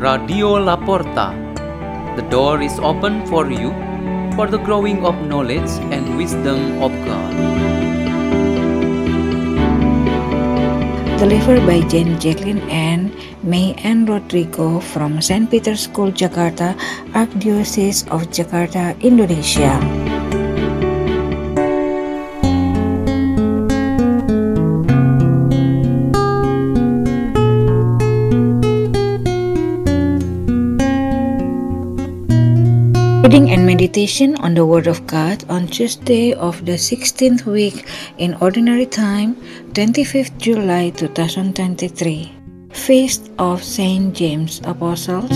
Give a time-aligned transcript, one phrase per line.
[0.00, 1.36] Radio Laporta.
[2.16, 3.68] The door is open for you
[4.34, 7.32] for the growing of knowledge and wisdom of God.
[11.20, 13.12] Delivered by Jane Jacqueline and
[13.44, 15.50] May Ann Rodrigo from St.
[15.50, 16.72] Peter's School, Jakarta,
[17.12, 20.19] Archdiocese of Jakarta, Indonesia.
[33.50, 37.84] And meditation on the Word of God on Tuesday of the 16th week
[38.16, 39.34] in Ordinary Time,
[39.74, 42.30] 25th July 2023.
[42.70, 45.34] Feast of Saint James Apostles.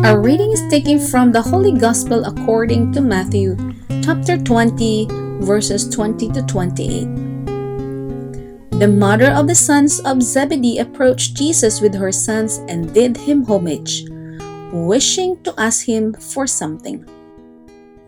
[0.00, 3.54] Our reading is taken from the Holy Gospel according to Matthew,
[4.00, 7.33] chapter 20, verses 20 to 28.
[8.74, 13.46] The mother of the sons of Zebedee approached Jesus with her sons and did him
[13.46, 14.02] homage,
[14.72, 17.06] wishing to ask him for something.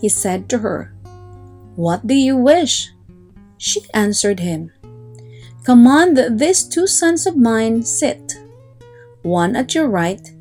[0.00, 0.94] He said to her,
[1.76, 2.88] What do you wish?
[3.58, 4.72] She answered him,
[5.64, 8.40] Command that these two sons of mine sit,
[9.20, 10.32] one at your right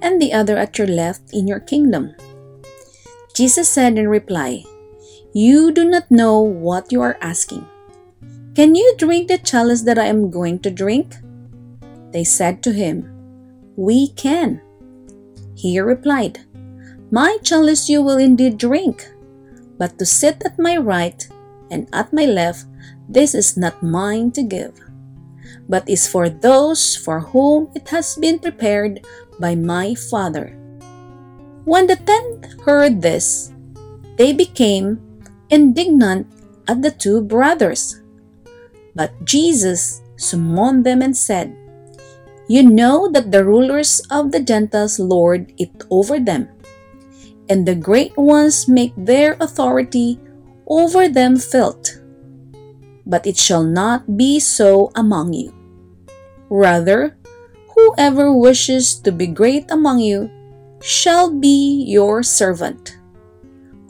[0.00, 2.16] and the other at your left in your kingdom.
[3.34, 4.64] Jesus said in reply,
[5.34, 7.68] You do not know what you are asking.
[8.56, 11.12] Can you drink the chalice that I am going to drink?
[12.16, 13.04] They said to him,
[13.76, 14.62] We can.
[15.54, 16.40] He replied,
[17.10, 19.12] My chalice you will indeed drink,
[19.76, 21.20] but to sit at my right
[21.70, 22.64] and at my left,
[23.10, 24.72] this is not mine to give,
[25.68, 29.04] but is for those for whom it has been prepared
[29.38, 30.56] by my Father.
[31.68, 33.52] When the ten heard this,
[34.16, 34.96] they became
[35.50, 36.26] indignant
[36.66, 38.00] at the two brothers.
[38.96, 41.52] But Jesus summoned them and said,
[42.48, 46.48] You know that the rulers of the Gentiles lord it over them,
[47.52, 50.18] and the great ones make their authority
[50.64, 52.00] over them felt.
[53.04, 55.52] But it shall not be so among you.
[56.48, 57.20] Rather,
[57.76, 60.32] whoever wishes to be great among you
[60.80, 62.96] shall be your servant.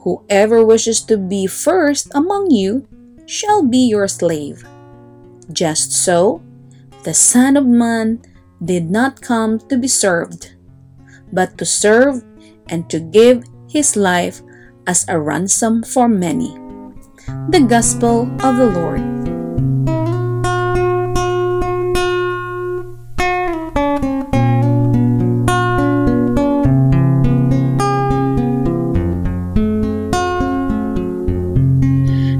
[0.02, 2.86] Whoever wishes to be first among you
[3.26, 4.66] shall be your slave.
[5.52, 6.42] Just so,
[7.04, 8.20] the Son of Man
[8.64, 10.54] did not come to be served,
[11.32, 12.24] but to serve
[12.68, 14.42] and to give his life
[14.86, 16.50] as a ransom for many.
[17.50, 19.02] The Gospel of the Lord.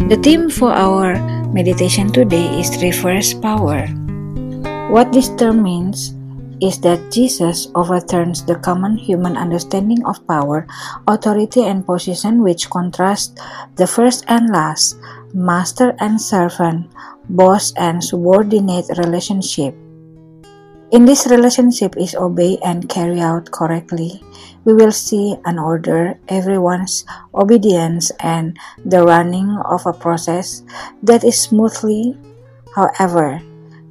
[0.09, 3.89] The theme for our meditation today is reverse power.
[4.93, 6.13] What this term means
[6.61, 10.69] is that Jesus overturns the common human understanding of power,
[11.09, 13.41] authority, and position, which contrast
[13.81, 15.01] the first and last,
[15.33, 16.93] master and servant,
[17.33, 19.73] boss and subordinate relationship.
[20.93, 24.21] In this relationship is obey and carry out correctly.
[24.67, 30.67] We will see an order, everyone's obedience, and the running of a process
[31.07, 32.19] that is smoothly.
[32.75, 33.39] However,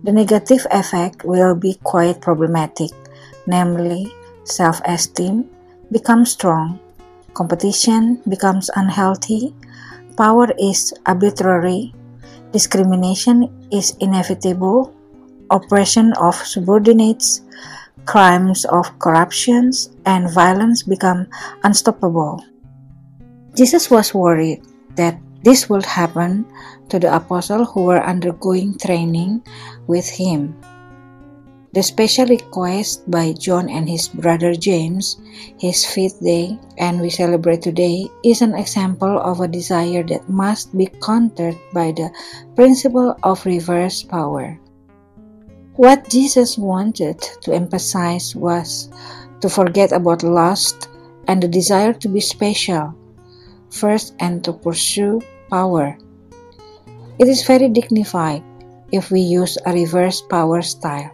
[0.03, 2.91] the negative effect will be quite problematic,
[3.47, 4.11] namely,
[4.43, 5.47] self esteem
[5.95, 6.83] becomes strong,
[7.33, 9.55] competition becomes unhealthy,
[10.19, 11.95] power is arbitrary,
[12.51, 14.91] discrimination is inevitable,
[15.49, 17.41] oppression of subordinates,
[18.05, 21.27] crimes of corruptions, and violence become
[21.63, 22.43] unstoppable.
[23.55, 24.61] Jesus was worried
[24.95, 26.45] that this would happen
[26.89, 29.45] to the apostles who were undergoing training
[29.87, 30.57] with him.
[31.75, 35.19] The special request by John and his brother James,
[35.59, 40.71] his fifth day, and we celebrate today, is an example of a desire that must
[40.71, 42.15] be countered by the
[42.55, 44.57] principle of reverse power.
[45.75, 48.87] What Jesus wanted to emphasize was
[49.41, 50.87] to forget about lust
[51.27, 52.95] and the desire to be special
[53.67, 55.19] first and to pursue
[55.51, 55.99] power.
[57.19, 58.39] It is very dignified
[58.93, 61.11] if we use a reverse power style.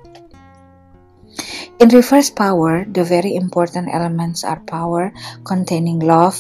[1.82, 5.12] In reverse power, the very important elements are power
[5.44, 6.38] containing love,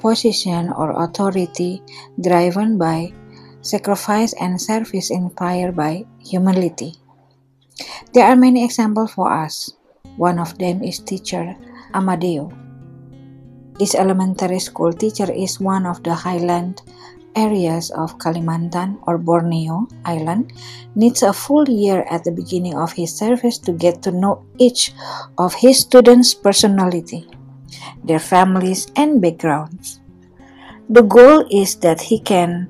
[0.00, 1.82] position, or authority
[2.16, 3.12] driven by
[3.60, 6.96] sacrifice and service inspired by humility.
[8.12, 9.72] There are many examples for us.
[10.16, 11.54] One of them is teacher
[11.94, 12.50] Amadeo.
[13.78, 16.82] This elementary school teacher is one of the highland
[17.38, 20.52] areas of Kalimantan or Borneo Island
[20.98, 24.90] needs a full year at the beginning of his service to get to know each
[25.38, 27.30] of his students' personality,
[28.02, 30.00] their families, and backgrounds.
[30.90, 32.66] The goal is that he can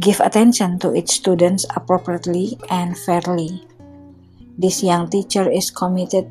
[0.00, 3.67] give attention to each student appropriately and fairly.
[4.58, 6.26] This young teacher is committed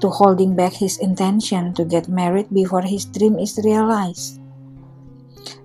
[0.00, 4.40] to holding back his intention to get married before his dream is realized.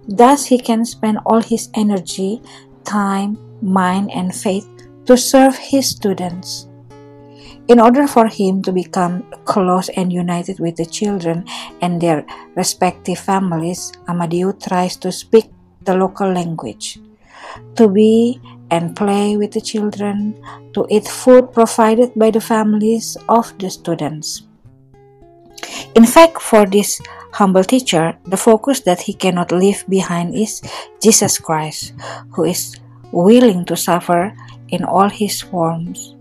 [0.08, 2.42] Thus, he can spend all his energy,
[2.84, 4.68] time, mind, and faith
[5.06, 6.68] to serve his students.
[7.70, 11.48] In order for him to become close and united with the children
[11.80, 15.48] and their respective families, Amadeo tries to speak
[15.82, 17.00] the local language,
[17.76, 18.42] to be
[18.72, 20.36] and play with the children,
[20.74, 24.44] to eat food provided by the families of the students.
[25.96, 27.02] In fact, for this
[27.34, 30.62] humble teacher, the focus that he cannot leave behind is
[31.02, 31.94] Jesus Christ,
[32.32, 32.80] who is
[33.12, 34.34] willing to suffer
[34.70, 36.16] in all his forms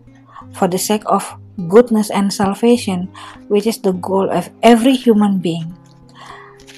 [0.53, 1.25] for the sake of
[1.69, 3.09] goodness and salvation,
[3.49, 5.73] which is the goal of every human being.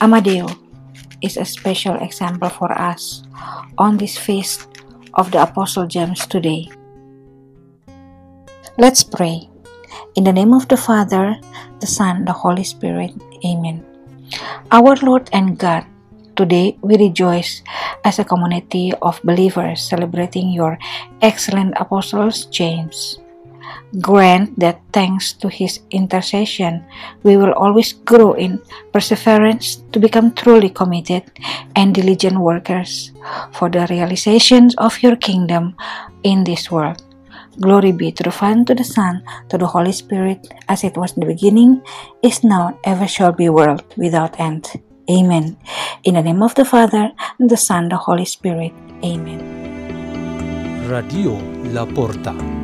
[0.01, 0.47] Amadeo
[1.23, 3.23] is a special example for us
[3.79, 4.69] on this feast
[5.17, 6.69] of the Apostle James today.
[8.79, 9.49] Let's pray.
[10.15, 11.39] In the name of the Father,
[11.81, 13.15] the Son, the Holy Spirit.
[13.45, 13.85] Amen.
[14.71, 15.87] Our Lord and God,
[16.37, 17.63] today we rejoice
[18.05, 20.79] as a community of believers celebrating your
[21.23, 23.19] excellent apostles James.
[24.01, 26.85] Grant that thanks to his intercession,
[27.23, 28.61] we will always grow in
[28.93, 31.23] perseverance to become truly committed
[31.77, 33.13] and diligent workers
[33.53, 35.77] for the realization of your kingdom
[36.23, 37.03] in this world.
[37.61, 41.13] Glory be to the Father, to the Son, to the Holy Spirit, as it was
[41.15, 41.83] in the beginning,
[42.23, 44.67] is now, ever shall be, world without end.
[45.09, 45.57] Amen.
[46.03, 48.73] In the name of the Father, and the Son, the Holy Spirit.
[49.05, 49.65] Amen.
[50.89, 51.39] Radio
[51.71, 52.64] La Porta.